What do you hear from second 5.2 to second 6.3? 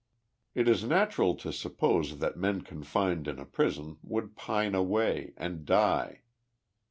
and die.